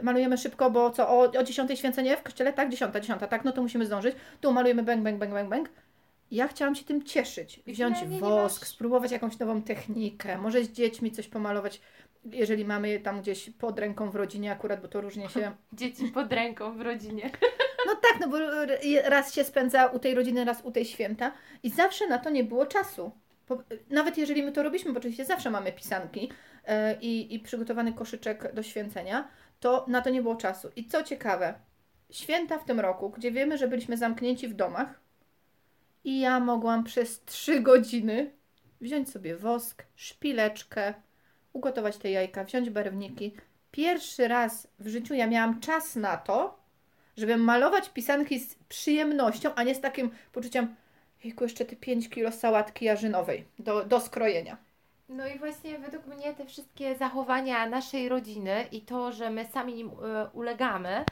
malujemy 0.02 0.38
szybko, 0.38 0.70
bo 0.70 0.90
co, 0.90 1.08
o, 1.08 1.22
o 1.22 1.42
10 1.42 1.78
święcenie 1.78 2.16
w 2.16 2.22
kościele? 2.22 2.52
Tak, 2.52 2.68
10, 2.70 2.94
10, 2.94 3.20
tak, 3.30 3.44
no 3.44 3.52
to 3.52 3.62
musimy 3.62 3.86
zdążyć. 3.86 4.14
Tu 4.40 4.52
malujemy 4.52 4.82
bang, 4.82 5.02
bang, 5.02 5.18
bang, 5.18 5.32
bang, 5.32 5.48
bang. 5.48 5.68
Ja 6.30 6.48
chciałam 6.48 6.74
się 6.74 6.84
tym 6.84 7.04
cieszyć, 7.04 7.60
wziąć 7.66 8.02
nie 8.02 8.18
wosk, 8.18 8.62
masz- 8.62 8.68
spróbować 8.68 9.10
jakąś 9.12 9.38
nową 9.38 9.62
technikę, 9.62 10.38
może 10.38 10.64
z 10.64 10.72
dziećmi 10.72 11.12
coś 11.12 11.28
pomalować, 11.28 11.80
jeżeli 12.24 12.64
mamy 12.64 12.88
je 12.88 13.00
tam 13.00 13.20
gdzieś 13.20 13.50
pod 13.50 13.78
ręką 13.78 14.10
w 14.10 14.16
rodzinie 14.16 14.52
akurat, 14.52 14.82
bo 14.82 14.88
to 14.88 15.00
różnie 15.00 15.28
się 15.28 15.52
Dzieci 15.72 16.04
pod 16.04 16.32
ręką 16.32 16.78
w 16.78 16.80
rodzinie. 16.80 17.30
no 17.86 17.94
tak, 17.94 18.20
no 18.20 18.28
bo 18.28 18.38
raz 19.04 19.34
się 19.34 19.44
spędza 19.44 19.86
u 19.86 19.98
tej 19.98 20.14
rodziny, 20.14 20.44
raz 20.44 20.64
u 20.64 20.70
tej 20.70 20.84
święta 20.84 21.32
i 21.62 21.70
zawsze 21.70 22.06
na 22.06 22.18
to 22.18 22.30
nie 22.30 22.44
było 22.44 22.66
czasu. 22.66 23.12
Nawet 23.90 24.18
jeżeli 24.18 24.42
my 24.42 24.52
to 24.52 24.62
robiliśmy, 24.62 24.92
bo 24.92 24.98
oczywiście 24.98 25.24
zawsze 25.24 25.50
mamy 25.50 25.72
pisanki 25.72 26.32
e, 26.64 26.98
i, 27.00 27.34
i 27.34 27.40
przygotowany 27.40 27.92
koszyczek 27.92 28.54
do 28.54 28.62
święcenia, 28.62 29.28
to 29.60 29.84
na 29.88 30.02
to 30.02 30.10
nie 30.10 30.22
było 30.22 30.36
czasu. 30.36 30.70
I 30.76 30.86
co 30.86 31.02
ciekawe, 31.02 31.54
święta 32.10 32.58
w 32.58 32.64
tym 32.64 32.80
roku, 32.80 33.10
gdzie 33.10 33.32
wiemy, 33.32 33.58
że 33.58 33.68
byliśmy 33.68 33.96
zamknięci 33.96 34.48
w 34.48 34.54
domach 34.54 35.00
i 36.04 36.20
ja 36.20 36.40
mogłam 36.40 36.84
przez 36.84 37.24
trzy 37.24 37.60
godziny 37.60 38.30
wziąć 38.80 39.10
sobie 39.10 39.36
wosk, 39.36 39.84
szpileczkę, 39.96 40.94
ugotować 41.52 41.96
te 41.96 42.10
jajka, 42.10 42.44
wziąć 42.44 42.70
barwniki. 42.70 43.36
Pierwszy 43.70 44.28
raz 44.28 44.68
w 44.78 44.88
życiu 44.88 45.14
ja 45.14 45.26
miałam 45.26 45.60
czas 45.60 45.96
na 45.96 46.16
to, 46.16 46.58
żeby 47.16 47.36
malować 47.36 47.88
pisanki 47.88 48.40
z 48.40 48.54
przyjemnością, 48.54 49.54
a 49.54 49.62
nie 49.62 49.74
z 49.74 49.80
takim 49.80 50.10
poczuciem, 50.32 50.76
jejku, 51.24 51.44
jeszcze 51.44 51.64
te 51.64 51.76
5 51.76 52.08
kilo 52.08 52.32
sałatki 52.32 52.84
jarzynowej 52.84 53.44
do, 53.58 53.84
do 53.84 54.00
skrojenia. 54.00 54.56
No 55.08 55.26
i 55.26 55.38
właśnie 55.38 55.78
według 55.78 56.06
mnie 56.06 56.34
te 56.34 56.46
wszystkie 56.46 56.96
zachowania 56.96 57.68
naszej 57.68 58.08
rodziny 58.08 58.66
i 58.72 58.80
to, 58.80 59.12
że 59.12 59.30
my 59.30 59.44
sami 59.44 59.74
nim 59.74 59.88
e, 59.88 60.28
ulegamy, 60.32 61.04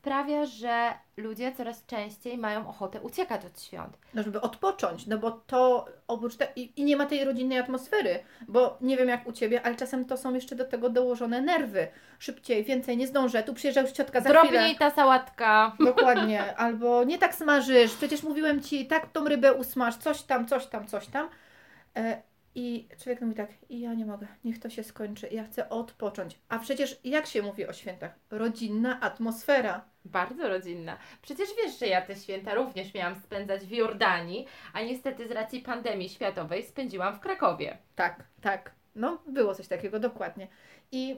sprawia, 0.00 0.46
że 0.46 0.92
ludzie 1.16 1.52
coraz 1.52 1.86
częściej 1.86 2.38
mają 2.38 2.68
ochotę 2.68 3.00
uciekać 3.00 3.44
od 3.44 3.62
świąt. 3.62 3.98
No, 4.14 4.22
żeby 4.22 4.40
odpocząć, 4.40 5.06
no 5.06 5.18
bo 5.18 5.30
to 5.30 5.86
oprócz 6.08 6.36
te, 6.36 6.48
i, 6.56 6.80
i 6.80 6.84
nie 6.84 6.96
ma 6.96 7.06
tej 7.06 7.24
rodzinnej 7.24 7.58
atmosfery, 7.58 8.18
bo 8.48 8.78
nie 8.80 8.96
wiem 8.96 9.08
jak 9.08 9.26
u 9.26 9.32
Ciebie, 9.32 9.62
ale 9.62 9.76
czasem 9.76 10.04
to 10.04 10.16
są 10.16 10.34
jeszcze 10.34 10.56
do 10.56 10.64
tego 10.64 10.90
dołożone 10.90 11.40
nerwy. 11.42 11.88
Szybciej, 12.18 12.64
więcej, 12.64 12.96
nie 12.96 13.06
zdążę, 13.06 13.42
tu 13.42 13.54
przyjeżdża 13.54 13.80
już 13.80 13.92
ciotka 13.92 14.20
za 14.20 14.28
chwilę. 14.28 14.42
Drobniej 14.42 14.76
ta 14.76 14.90
sałatka. 14.90 15.72
Dokładnie, 15.84 16.56
albo 16.56 17.04
nie 17.04 17.18
tak 17.18 17.34
smażysz, 17.34 17.94
przecież 17.94 18.22
mówiłem 18.22 18.62
Ci, 18.62 18.86
tak 18.86 19.12
tą 19.12 19.24
rybę 19.24 19.52
usmaż, 19.52 19.96
coś 19.96 20.22
tam, 20.22 20.46
coś 20.46 20.66
tam, 20.66 20.86
coś 20.86 21.06
tam. 21.06 21.28
E, 21.96 22.22
I 22.54 22.88
człowiek 23.02 23.20
mówi 23.20 23.34
tak, 23.34 23.50
i 23.68 23.80
ja 23.80 23.94
nie 23.94 24.06
mogę, 24.06 24.26
niech 24.44 24.58
to 24.58 24.70
się 24.70 24.84
skończy, 24.84 25.28
ja 25.30 25.44
chcę 25.44 25.68
odpocząć. 25.68 26.38
A 26.48 26.58
przecież 26.58 27.00
jak 27.04 27.26
się 27.26 27.42
mówi 27.42 27.66
o 27.66 27.72
świętach? 27.72 28.12
Rodzinna 28.30 29.00
atmosfera. 29.00 29.89
Bardzo 30.04 30.48
rodzinna. 30.48 30.98
Przecież 31.22 31.48
wiesz, 31.64 31.78
że 31.78 31.86
ja 31.86 32.02
te 32.02 32.16
święta 32.16 32.54
również 32.54 32.94
miałam 32.94 33.14
spędzać 33.14 33.60
w 33.60 33.70
Jordanii, 33.70 34.46
a 34.72 34.82
niestety 34.82 35.28
z 35.28 35.30
racji 35.30 35.60
pandemii 35.60 36.08
światowej 36.08 36.62
spędziłam 36.62 37.14
w 37.14 37.20
Krakowie. 37.20 37.78
Tak, 37.94 38.24
tak. 38.40 38.72
No, 38.94 39.22
było 39.26 39.54
coś 39.54 39.68
takiego, 39.68 40.00
dokładnie. 40.00 40.48
I 40.92 41.16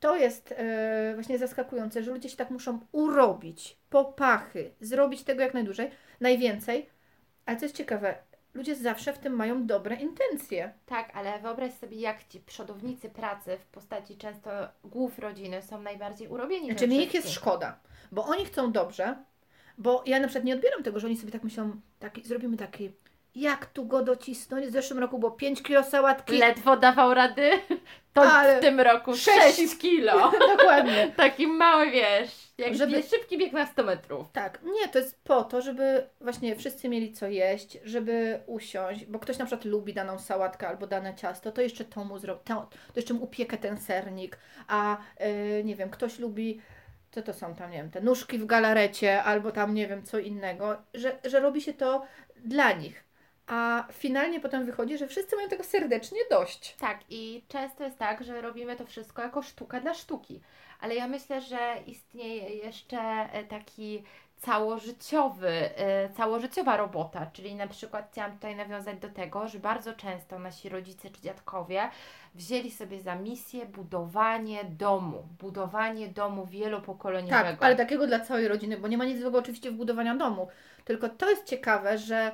to 0.00 0.16
jest 0.16 0.54
e, 0.56 1.12
właśnie 1.14 1.38
zaskakujące, 1.38 2.02
że 2.02 2.10
ludzie 2.10 2.28
się 2.28 2.36
tak 2.36 2.50
muszą 2.50 2.80
urobić, 2.92 3.76
popachy, 3.90 4.70
zrobić 4.80 5.22
tego 5.22 5.42
jak 5.42 5.54
najdłużej, 5.54 5.90
najwięcej. 6.20 6.90
Ale 7.46 7.56
co 7.56 7.64
jest 7.64 7.76
ciekawe, 7.76 8.14
ludzie 8.54 8.76
zawsze 8.76 9.12
w 9.12 9.18
tym 9.18 9.32
mają 9.32 9.66
dobre 9.66 9.96
intencje. 9.96 10.72
Tak, 10.86 11.10
ale 11.14 11.38
wyobraź 11.38 11.72
sobie, 11.72 11.96
jak 11.96 12.28
ci 12.28 12.40
przodownicy 12.40 13.10
pracy 13.10 13.58
w 13.58 13.66
postaci 13.66 14.16
często 14.16 14.50
głów 14.84 15.18
rodziny 15.18 15.62
są 15.62 15.82
najbardziej 15.82 16.28
urobieni. 16.28 16.66
Znaczy 16.66 16.88
mi 16.88 17.02
ich 17.02 17.14
jest 17.14 17.30
szkoda, 17.30 17.78
bo 18.12 18.24
oni 18.24 18.44
chcą 18.44 18.72
dobrze, 18.72 19.16
bo 19.78 20.02
ja 20.06 20.20
na 20.20 20.26
przykład 20.26 20.44
nie 20.44 20.54
odbieram 20.54 20.82
tego, 20.82 21.00
że 21.00 21.06
oni 21.06 21.16
sobie 21.16 21.32
tak 21.32 21.44
myślą, 21.44 21.80
taki, 21.98 22.24
zrobimy 22.24 22.56
taki, 22.56 22.92
jak 23.34 23.66
tu 23.66 23.84
go 23.84 24.02
docisnąć? 24.02 24.66
W 24.66 24.70
zeszłym 24.70 24.98
roku 24.98 25.18
było 25.18 25.32
5 25.32 25.62
kilo 25.62 25.84
sałatki. 25.84 26.38
Ledwo 26.38 26.76
dawał 26.76 27.14
rady, 27.14 27.50
to 28.12 28.22
Ale 28.22 28.58
w 28.58 28.60
tym 28.60 28.80
roku 28.80 29.16
sześć 29.16 29.56
6 29.56 29.78
kilo. 29.78 30.32
Dokładnie. 30.56 31.12
Taki 31.16 31.46
mały, 31.46 31.90
wiesz, 31.90 32.51
jak 32.62 32.74
Żeby- 32.74 33.02
szybki 33.02 33.38
bieg 33.38 33.52
na 33.52 33.66
100 33.66 33.82
metrów. 33.82 34.26
Tak, 34.32 34.60
nie, 34.62 34.88
to 34.88 34.98
jest 34.98 35.20
po 35.24 35.44
to, 35.44 35.62
żeby 35.62 36.06
właśnie 36.20 36.56
wszyscy 36.56 36.88
mieli 36.88 37.12
co 37.12 37.26
jeść, 37.28 37.78
żeby 37.84 38.40
usiąść, 38.46 39.06
bo 39.06 39.18
ktoś 39.18 39.38
na 39.38 39.46
przykład 39.46 39.64
lubi 39.64 39.94
daną 39.94 40.18
sałatkę 40.18 40.68
albo 40.68 40.86
dane 40.86 41.14
ciasto, 41.14 41.52
to 41.52 41.62
jeszcze 41.62 41.84
to 41.84 42.04
mu 42.04 42.18
zrobię, 42.18 42.40
to, 42.44 42.54
to 42.64 42.96
jeszcze 42.96 43.14
mu 43.14 43.24
upiekę 43.24 43.58
ten 43.58 43.76
sernik, 43.76 44.38
a 44.68 44.96
yy, 45.20 45.64
nie 45.64 45.76
wiem, 45.76 45.90
ktoś 45.90 46.18
lubi, 46.18 46.60
co 47.10 47.22
to 47.22 47.32
są 47.32 47.54
tam, 47.54 47.70
nie 47.70 47.76
wiem, 47.76 47.90
te 47.90 48.00
nóżki 48.00 48.38
w 48.38 48.46
galarecie 48.46 49.22
albo 49.22 49.52
tam 49.52 49.74
nie 49.74 49.88
wiem 49.88 50.02
co 50.02 50.18
innego, 50.18 50.76
że, 50.94 51.18
że 51.24 51.40
robi 51.40 51.60
się 51.62 51.72
to 51.74 52.06
dla 52.44 52.72
nich. 52.72 53.04
A 53.52 53.84
finalnie 53.92 54.40
potem 54.40 54.64
wychodzi, 54.64 54.98
że 54.98 55.06
wszyscy 55.06 55.36
mają 55.36 55.48
tego 55.48 55.64
serdecznie 55.64 56.18
dość. 56.30 56.76
Tak, 56.76 56.98
i 57.10 57.44
często 57.48 57.84
jest 57.84 57.98
tak, 57.98 58.24
że 58.24 58.40
robimy 58.40 58.76
to 58.76 58.86
wszystko 58.86 59.22
jako 59.22 59.42
sztuka 59.42 59.80
dla 59.80 59.94
sztuki. 59.94 60.40
Ale 60.80 60.94
ja 60.94 61.08
myślę, 61.08 61.40
że 61.40 61.58
istnieje 61.86 62.48
jeszcze 62.48 62.98
e, 63.32 63.44
taki 63.44 64.02
całożyciowy, 64.38 65.48
e, 65.48 66.08
całożyciowa 66.16 66.76
robota, 66.76 67.26
czyli 67.32 67.54
na 67.54 67.66
przykład 67.66 68.08
chciałam 68.12 68.32
tutaj 68.32 68.56
nawiązać 68.56 68.98
do 68.98 69.08
tego, 69.08 69.48
że 69.48 69.58
bardzo 69.58 69.92
często 69.92 70.38
nasi 70.38 70.68
rodzice 70.68 71.10
czy 71.10 71.20
dziadkowie 71.20 71.90
wzięli 72.34 72.70
sobie 72.70 73.00
za 73.00 73.14
misję 73.14 73.66
budowanie 73.66 74.64
domu, 74.64 75.28
budowanie 75.40 76.08
domu 76.08 76.46
wielopokoleniowego. 76.46 77.50
Tak, 77.50 77.62
ale 77.62 77.76
takiego 77.76 78.06
dla 78.06 78.20
całej 78.20 78.48
rodziny, 78.48 78.76
bo 78.76 78.88
nie 78.88 78.98
ma 78.98 79.04
nic 79.04 79.20
złego 79.20 79.38
oczywiście 79.38 79.70
w 79.70 79.74
budowaniu 79.74 80.18
domu. 80.18 80.48
Tylko 80.84 81.08
to 81.08 81.30
jest 81.30 81.44
ciekawe, 81.46 81.98
że 81.98 82.32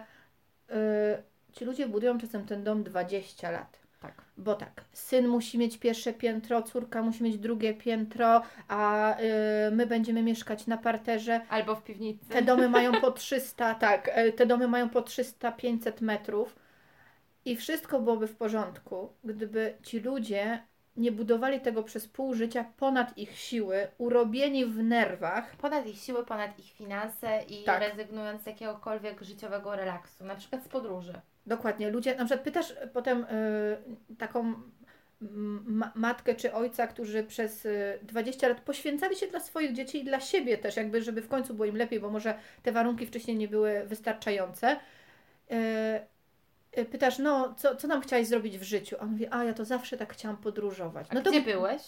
ci 1.53 1.65
ludzie 1.65 1.89
budują 1.89 2.19
czasem 2.19 2.47
ten 2.47 2.65
dom 2.65 2.85
20 2.85 3.51
lat. 3.51 3.79
Tak. 4.03 4.23
Bo 4.37 4.55
tak, 4.55 4.85
syn 4.93 5.29
musi 5.29 5.59
mieć 5.59 5.79
pierwsze 5.79 6.13
piętro, 6.13 6.63
córka 6.63 7.03
musi 7.03 7.23
mieć 7.23 7.39
drugie 7.39 7.75
piętro, 7.75 8.43
a 8.69 9.17
yy, 9.21 9.77
my 9.77 9.87
będziemy 9.87 10.23
mieszkać 10.23 10.67
na 10.67 10.77
parterze. 10.77 11.41
Albo 11.49 11.77
w 11.77 11.85
piwnicy. 11.85 12.29
Te 12.29 12.43
domy 12.43 12.69
mają 12.69 12.93
po 12.93 13.11
300, 13.21 13.75
tak, 13.75 14.11
e, 14.13 14.33
te 14.33 14.47
domy 14.47 14.69
mają 14.69 14.89
po 14.89 15.01
300-500 15.01 16.03
metrów 16.03 16.57
i 17.45 17.57
wszystko 17.57 18.01
byłoby 18.01 18.27
w 18.27 18.37
porządku, 18.37 19.13
gdyby 19.25 19.75
ci 19.83 20.01
ludzie 20.01 20.63
nie 20.99 21.13
budowali 21.13 21.61
tego 21.61 21.83
przez 21.83 22.09
pół 22.09 22.35
życia 22.35 22.65
ponad 22.77 23.19
ich 23.19 23.39
siły, 23.39 23.89
urobieni 23.99 24.67
w 24.67 24.83
nerwach. 24.83 25.57
Ponad 25.57 25.87
ich 25.87 25.97
siły, 25.99 26.25
ponad 26.27 26.59
ich 26.59 26.73
finanse 26.73 27.41
i 27.49 27.65
Tak. 27.65 27.81
rezygnując 27.83 28.43
z 28.43 28.47
jakiegokolwiek 28.47 29.23
życiowego 29.23 29.77
relaksu, 29.77 30.25
na 30.25 30.35
przykład 30.35 30.65
z 30.65 30.69
podróży. 30.69 31.13
Dokładnie, 31.47 31.91
ludzie, 31.91 32.15
na 32.17 32.25
przykład 32.25 32.45
pytasz 32.45 32.75
potem 32.93 33.25
y, 33.25 33.27
taką 34.19 34.55
ma- 35.21 35.93
matkę 35.95 36.35
czy 36.35 36.53
ojca, 36.53 36.87
którzy 36.87 37.23
przez 37.25 37.67
y, 37.67 37.99
20 38.03 38.49
lat 38.49 38.61
poświęcali 38.61 39.17
się 39.17 39.27
dla 39.27 39.41
swoich 39.41 39.73
dzieci 39.73 39.99
i 39.99 40.05
dla 40.05 40.21
siebie 40.21 40.59
też, 40.59 40.77
jakby, 40.77 41.03
żeby 41.03 41.23
w 41.23 41.29
końcu 41.29 41.55
było 41.55 41.67
im 41.67 41.77
lepiej, 41.77 42.01
bo 42.01 42.11
może 42.11 42.35
te 42.63 42.73
warunki 42.73 43.07
wcześniej 43.07 43.37
nie 43.37 43.49
były 43.49 43.83
wystarczające. 43.87 44.73
Y, 44.73 45.55
y, 45.55 46.01
pytasz, 46.85 47.19
no, 47.19 47.55
co, 47.57 47.77
co 47.77 47.89
nam 47.89 48.01
chciałaś 48.01 48.27
zrobić 48.27 48.59
w 48.59 48.63
życiu? 48.63 48.97
A 49.01 49.03
on 49.03 49.11
mówi, 49.11 49.27
a 49.31 49.45
ja 49.45 49.55
to 49.55 49.65
zawsze 49.65 49.97
tak 49.97 50.13
chciałam 50.13 50.37
podróżować. 50.37 51.07
A 51.11 51.15
No 51.15 51.23
to 51.23 51.31
gdzie 51.31 51.41
byłeś? 51.41 51.83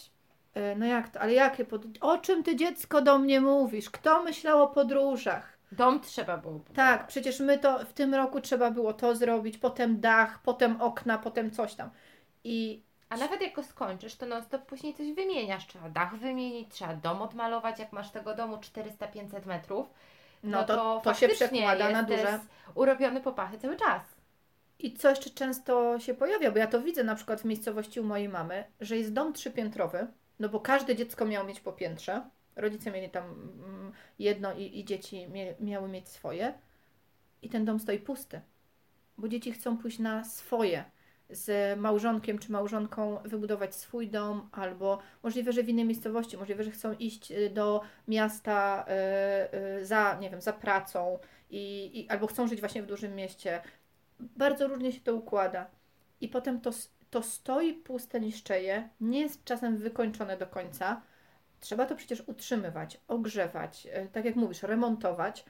E, 0.54 0.76
No 0.76 0.86
jak 0.86 1.08
to? 1.08 1.20
Ale 1.20 1.32
jakie 1.32 1.64
pod... 1.64 1.82
O 2.00 2.18
czym 2.18 2.42
ty 2.42 2.56
dziecko 2.56 3.00
do 3.02 3.18
mnie 3.18 3.40
mówisz? 3.40 3.90
Kto 3.90 4.22
myślał 4.22 4.62
o 4.62 4.68
podróżach? 4.68 5.58
Dom 5.72 6.00
trzeba 6.00 6.36
było 6.36 6.52
budować. 6.52 6.76
Tak, 6.76 7.06
przecież 7.06 7.40
my 7.40 7.58
to 7.58 7.78
w 7.78 7.92
tym 7.92 8.14
roku 8.14 8.40
trzeba 8.40 8.70
było 8.70 8.92
to 8.92 9.16
zrobić, 9.16 9.58
potem 9.58 10.00
dach, 10.00 10.38
potem 10.42 10.80
okna, 10.80 11.18
potem 11.18 11.50
coś 11.50 11.74
tam. 11.74 11.90
I 12.44 12.82
A 13.08 13.16
nawet 13.16 13.40
jak 13.40 13.54
go 13.54 13.62
skończysz, 13.62 14.16
to 14.16 14.26
non 14.26 14.42
stop 14.42 14.62
później 14.62 14.94
coś 14.94 15.12
wymieniasz. 15.12 15.66
Trzeba 15.66 15.88
dach 15.88 16.16
wymienić, 16.16 16.72
trzeba 16.74 16.94
dom 16.94 17.22
odmalować, 17.22 17.78
jak 17.78 17.92
masz 17.92 18.10
tego 18.10 18.34
domu 18.34 18.56
400-500 18.56 19.46
metrów. 19.46 19.86
no, 20.44 20.64
to, 20.64 21.00
to, 21.04 21.14
się 21.14 21.28
faktycznie 21.28 21.48
przekłada 21.48 21.90
na 21.90 22.02
duże. 22.02 22.40
urobiony 22.74 23.20
po 23.20 23.32
pachy 23.32 23.58
cały 23.58 23.76
czas. 23.76 24.02
I 24.82 24.92
co 24.92 25.10
jeszcze 25.10 25.30
często 25.30 25.98
się 25.98 26.14
pojawia, 26.14 26.50
bo 26.50 26.58
ja 26.58 26.66
to 26.66 26.82
widzę 26.82 27.04
na 27.04 27.14
przykład 27.14 27.40
w 27.40 27.44
miejscowości 27.44 28.00
u 28.00 28.04
mojej 28.04 28.28
mamy, 28.28 28.64
że 28.80 28.96
jest 28.96 29.12
dom 29.12 29.32
trzypiętrowy, 29.32 30.06
no 30.38 30.48
bo 30.48 30.60
każde 30.60 30.96
dziecko 30.96 31.24
miało 31.24 31.46
mieć 31.46 31.60
po 31.60 31.72
piętrze. 31.72 32.22
Rodzice 32.56 32.90
mieli 32.90 33.10
tam 33.10 33.24
mm, 33.24 33.92
jedno 34.18 34.54
i, 34.54 34.78
i 34.78 34.84
dzieci 34.84 35.26
miały 35.60 35.88
mieć 35.88 36.08
swoje. 36.08 36.54
I 37.42 37.48
ten 37.48 37.64
dom 37.64 37.80
stoi 37.80 37.98
pusty, 37.98 38.40
bo 39.18 39.28
dzieci 39.28 39.52
chcą 39.52 39.78
pójść 39.78 39.98
na 39.98 40.24
swoje. 40.24 40.84
Z 41.30 41.78
małżonkiem 41.78 42.38
czy 42.38 42.52
małżonką 42.52 43.18
wybudować 43.24 43.74
swój 43.74 44.08
dom, 44.08 44.48
albo 44.52 44.98
możliwe, 45.22 45.52
że 45.52 45.62
w 45.62 45.68
innej 45.68 45.84
miejscowości, 45.84 46.36
możliwe, 46.36 46.64
że 46.64 46.70
chcą 46.70 46.92
iść 46.92 47.32
y, 47.32 47.50
do 47.50 47.80
miasta 48.08 48.86
y, 49.54 49.80
y, 49.80 49.86
za, 49.86 50.18
nie 50.20 50.30
wiem, 50.30 50.40
za 50.40 50.52
pracą, 50.52 51.18
i, 51.50 51.90
i, 52.00 52.08
albo 52.08 52.26
chcą 52.26 52.48
żyć 52.48 52.60
właśnie 52.60 52.82
w 52.82 52.86
dużym 52.86 53.14
mieście. 53.14 53.62
Bardzo 54.36 54.68
różnie 54.68 54.92
się 54.92 55.00
to 55.00 55.14
układa. 55.14 55.66
I 56.20 56.28
potem 56.28 56.60
to, 56.60 56.70
to 57.10 57.22
stoi 57.22 57.72
puste, 57.74 58.20
niszczeje, 58.20 58.88
nie 59.00 59.20
jest 59.20 59.44
czasem 59.44 59.76
wykończone 59.78 60.36
do 60.36 60.46
końca. 60.46 61.02
Trzeba 61.60 61.86
to 61.86 61.96
przecież 61.96 62.22
utrzymywać, 62.26 63.00
ogrzewać, 63.08 63.88
e, 63.92 64.06
tak 64.06 64.24
jak 64.24 64.36
mówisz, 64.36 64.62
remontować. 64.62 65.44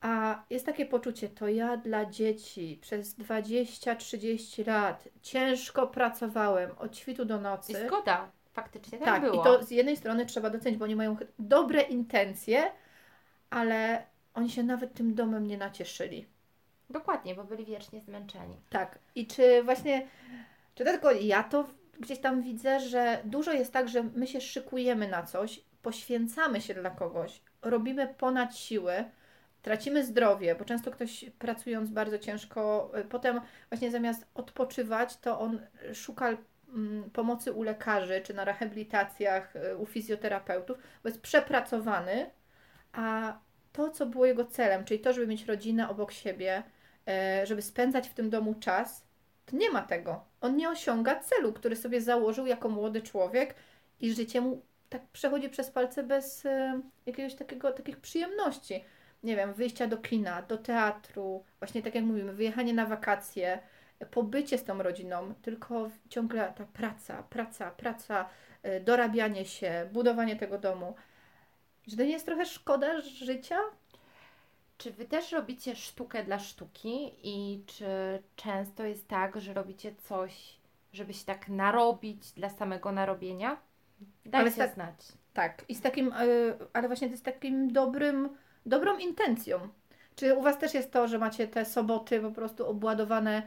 A 0.00 0.42
jest 0.50 0.66
takie 0.66 0.86
poczucie, 0.86 1.28
to 1.28 1.48
ja 1.48 1.76
dla 1.76 2.06
dzieci 2.06 2.78
przez 2.82 3.18
20-30 3.18 4.66
lat 4.66 5.08
ciężko 5.22 5.86
pracowałem 5.86 6.70
od 6.78 6.96
świtu 6.96 7.24
do 7.24 7.38
I 7.38 7.40
nocy. 7.40 7.86
zgoda, 7.86 8.30
faktycznie 8.52 8.98
tak, 8.98 9.06
Tak, 9.08 9.22
było. 9.22 9.42
i 9.42 9.44
to 9.44 9.62
z 9.64 9.70
jednej 9.70 9.96
strony 9.96 10.26
trzeba 10.26 10.50
docenić, 10.50 10.78
bo 10.78 10.84
oni 10.84 10.96
mają 10.96 11.16
dobre 11.38 11.82
intencje, 11.82 12.62
ale 13.50 14.06
oni 14.34 14.50
się 14.50 14.62
nawet 14.62 14.94
tym 14.94 15.14
domem 15.14 15.46
nie 15.46 15.58
nacieszyli. 15.58 16.26
Dokładnie, 16.90 17.34
bo 17.34 17.44
byli 17.44 17.64
wiecznie 17.64 18.00
zmęczeni. 18.00 18.56
Tak. 18.70 18.98
I 19.14 19.26
czy 19.26 19.62
właśnie, 19.62 20.06
czy 20.74 20.84
to 20.84 20.90
tylko 20.90 21.12
ja 21.12 21.42
to 21.42 21.66
gdzieś 22.00 22.18
tam 22.18 22.42
widzę, 22.42 22.80
że 22.80 23.18
dużo 23.24 23.52
jest 23.52 23.72
tak, 23.72 23.88
że 23.88 24.02
my 24.02 24.26
się 24.26 24.40
szykujemy 24.40 25.08
na 25.08 25.22
coś, 25.22 25.60
poświęcamy 25.82 26.60
się 26.60 26.74
dla 26.74 26.90
kogoś, 26.90 27.42
robimy 27.62 28.14
ponad 28.18 28.56
siły, 28.56 29.04
tracimy 29.62 30.04
zdrowie, 30.06 30.54
bo 30.54 30.64
często 30.64 30.90
ktoś 30.90 31.24
pracując 31.38 31.90
bardzo 31.90 32.18
ciężko, 32.18 32.92
y, 32.98 33.04
potem 33.04 33.40
właśnie 33.68 33.90
zamiast 33.90 34.26
odpoczywać, 34.34 35.16
to 35.16 35.40
on 35.40 35.60
szuka 35.94 36.28
mm, 36.68 37.10
pomocy 37.10 37.52
u 37.52 37.62
lekarzy, 37.62 38.20
czy 38.24 38.34
na 38.34 38.44
rehabilitacjach, 38.44 39.56
y, 39.56 39.76
u 39.76 39.86
fizjoterapeutów, 39.86 40.78
bo 41.02 41.08
jest 41.08 41.20
przepracowany, 41.20 42.30
a 42.92 43.38
to, 43.72 43.90
co 43.90 44.06
było 44.06 44.26
jego 44.26 44.44
celem, 44.44 44.84
czyli 44.84 45.00
to, 45.00 45.12
żeby 45.12 45.26
mieć 45.26 45.46
rodzinę 45.46 45.88
obok 45.88 46.12
siebie, 46.12 46.62
żeby 47.44 47.62
spędzać 47.62 48.08
w 48.08 48.14
tym 48.14 48.30
domu 48.30 48.54
czas, 48.54 49.04
to 49.46 49.56
nie 49.56 49.70
ma 49.70 49.82
tego. 49.82 50.24
On 50.40 50.56
nie 50.56 50.70
osiąga 50.70 51.20
celu, 51.20 51.52
który 51.52 51.76
sobie 51.76 52.00
założył 52.00 52.46
jako 52.46 52.68
młody 52.68 53.02
człowiek 53.02 53.54
i 54.00 54.14
życie 54.14 54.40
mu 54.40 54.62
tak 54.88 55.06
przechodzi 55.06 55.48
przez 55.48 55.70
palce 55.70 56.02
bez 56.02 56.46
e, 56.46 56.80
jakiegoś 57.06 57.34
takiego, 57.34 57.72
takich 57.72 57.96
przyjemności. 57.96 58.84
Nie 59.22 59.36
wiem, 59.36 59.54
wyjścia 59.54 59.86
do 59.86 59.96
kina, 59.96 60.42
do 60.42 60.58
teatru, 60.58 61.44
właśnie 61.58 61.82
tak 61.82 61.94
jak 61.94 62.04
mówimy, 62.04 62.32
wyjechanie 62.32 62.74
na 62.74 62.86
wakacje, 62.86 63.58
pobycie 64.10 64.58
z 64.58 64.64
tą 64.64 64.82
rodziną, 64.82 65.34
tylko 65.42 65.90
ciągle 66.08 66.52
ta 66.56 66.64
praca, 66.64 67.22
praca, 67.22 67.70
praca, 67.70 68.28
e, 68.62 68.80
dorabianie 68.80 69.44
się, 69.44 69.88
budowanie 69.92 70.36
tego 70.36 70.58
domu. 70.58 70.94
Że 71.86 71.96
to 71.96 72.02
nie 72.02 72.10
jest 72.10 72.26
trochę 72.26 72.46
szkoda 72.46 73.00
życia? 73.00 73.58
Czy 74.80 74.92
wy 74.92 75.04
też 75.04 75.32
robicie 75.32 75.76
sztukę 75.76 76.24
dla 76.24 76.38
sztuki 76.38 77.12
i 77.22 77.64
czy 77.66 77.86
często 78.36 78.84
jest 78.84 79.08
tak, 79.08 79.40
że 79.40 79.54
robicie 79.54 79.94
coś, 79.94 80.56
żeby 80.92 81.14
się 81.14 81.24
tak 81.24 81.48
narobić 81.48 82.32
dla 82.32 82.48
samego 82.48 82.92
narobienia? 82.92 83.56
Dajcie 84.26 84.56
tak- 84.56 84.74
znać. 84.74 84.94
Tak, 85.32 85.64
i 85.68 85.74
z 85.74 85.80
takim, 85.80 86.12
e, 86.12 86.16
ale 86.72 86.88
właśnie 86.88 87.08
jest 87.08 87.24
takim 87.24 87.72
dobrym, 87.72 88.28
dobrą 88.66 88.98
intencją. 88.98 89.68
Czy 90.16 90.34
u 90.34 90.42
Was 90.42 90.58
też 90.58 90.74
jest 90.74 90.92
to, 90.92 91.08
że 91.08 91.18
macie 91.18 91.48
te 91.48 91.64
soboty 91.64 92.20
po 92.20 92.30
prostu 92.30 92.66
obładowane 92.66 93.42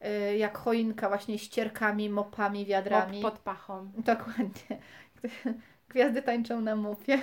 e, 0.00 0.36
jak 0.36 0.58
choinka 0.58 1.08
właśnie 1.08 1.38
ścierkami, 1.38 2.10
mopami, 2.10 2.66
wiadrami? 2.66 3.20
Mop 3.20 3.32
pod 3.32 3.40
pachą. 3.40 3.90
Dokładnie. 3.96 4.78
Gwiazdy 5.88 6.22
tańczą 6.22 6.60
na 6.60 6.76
mopie. 6.76 7.18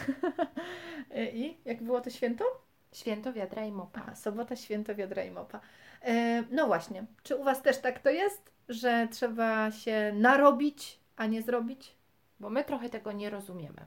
E, 1.12 1.32
I 1.42 1.58
jak 1.66 1.84
było 1.84 2.02
to 2.02 2.10
święto? 2.10 2.65
Święto 2.96 3.34
wiadra 3.34 3.66
i 3.66 3.72
mopa. 3.72 4.02
A, 4.12 4.16
sobota, 4.16 4.56
święto, 4.56 4.96
wiadra 4.96 5.24
i 5.24 5.32
mopa. 5.32 5.60
E, 6.02 6.44
no 6.52 6.68
właśnie, 6.68 7.06
czy 7.24 7.36
u 7.36 7.44
Was 7.44 7.62
też 7.62 7.78
tak 7.78 8.00
to 8.00 8.10
jest, 8.10 8.52
że 8.70 9.08
trzeba 9.12 9.72
się 9.72 10.12
narobić, 10.16 11.00
a 11.16 11.26
nie 11.26 11.42
zrobić? 11.42 11.96
Bo 12.40 12.50
my 12.50 12.64
trochę 12.64 12.90
tego 12.90 13.12
nie 13.12 13.30
rozumiemy. 13.30 13.86